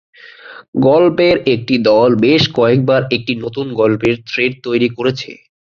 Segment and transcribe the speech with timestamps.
[0.83, 5.31] গল্পের একটি দল বেশ কয়েকবার একটি নতুন গল্পের থ্রেড তৈরি করেছে।